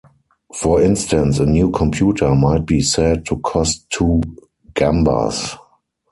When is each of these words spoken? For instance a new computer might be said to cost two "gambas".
For 0.55 0.81
instance 0.81 1.37
a 1.37 1.45
new 1.45 1.69
computer 1.69 2.33
might 2.33 2.65
be 2.65 2.81
said 2.81 3.23
to 3.27 3.35
cost 3.37 3.87
two 3.91 4.21
"gambas". 4.73 5.55